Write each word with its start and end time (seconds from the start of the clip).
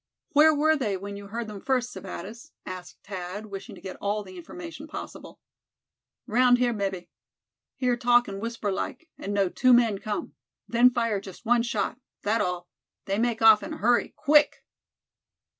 "Where 0.31 0.51
were 0.51 0.75
they 0.75 0.97
when 0.97 1.15
you 1.15 1.27
heard 1.27 1.45
them 1.45 1.61
first, 1.61 1.91
Sebattis?" 1.93 2.53
asked 2.65 3.03
Thad, 3.03 3.45
wishing 3.45 3.75
to 3.75 3.81
get 3.81 3.97
all 4.01 4.23
the 4.23 4.35
information 4.35 4.87
possible. 4.87 5.39
"Round 6.25 6.57
here, 6.57 6.73
mebbe. 6.73 7.05
Hear 7.75 7.95
talk 7.97 8.27
in 8.27 8.39
whisper 8.39 8.71
like, 8.71 9.09
and 9.19 9.31
know 9.31 9.47
two 9.47 9.73
men 9.73 9.99
come. 9.99 10.33
Then 10.67 10.89
fire 10.89 11.21
just 11.21 11.45
one 11.45 11.61
shot. 11.61 11.99
That 12.23 12.41
all. 12.41 12.67
They 13.05 13.19
make 13.19 13.43
off 13.43 13.61
in 13.61 13.73
hurry, 13.73 14.11
quick!" 14.17 14.65